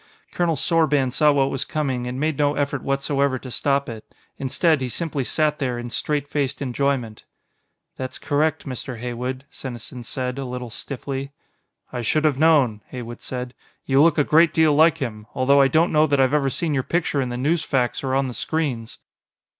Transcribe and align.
Colonel 0.31 0.55
Sorban 0.55 1.11
saw 1.11 1.31
what 1.31 1.51
was 1.51 1.63
coming 1.63 2.07
and 2.07 2.19
made 2.19 2.39
no 2.39 2.55
effort 2.55 2.81
whatsoever 2.81 3.37
to 3.37 3.51
stop 3.51 3.87
it. 3.87 4.15
Instead, 4.39 4.81
he 4.81 4.89
simply 4.89 5.23
sat 5.23 5.59
there 5.59 5.77
in 5.77 5.91
straight 5.91 6.27
faced 6.27 6.59
enjoyment. 6.59 7.23
"That's 7.97 8.17
correct, 8.17 8.65
Mr. 8.65 8.97
Heywood," 8.99 9.45
Senesin 9.51 10.03
said, 10.03 10.39
a 10.39 10.45
little 10.45 10.71
stiffly. 10.71 11.33
"I 11.93 12.01
should 12.01 12.23
have 12.25 12.39
known," 12.39 12.81
Heywood 12.87 13.21
said. 13.21 13.53
"You 13.85 14.01
look 14.01 14.17
a 14.17 14.23
great 14.23 14.55
deal 14.55 14.73
like 14.73 14.97
him. 14.97 15.27
Although 15.35 15.61
I 15.61 15.67
don't 15.67 15.91
know 15.91 16.07
that 16.07 16.19
I've 16.19 16.33
ever 16.33 16.49
seen 16.49 16.73
your 16.73 16.81
picture 16.81 17.21
in 17.21 17.29
the 17.29 17.37
newsfacs 17.37 18.03
or 18.03 18.15
on 18.15 18.27
the 18.27 18.33
screens." 18.33 18.97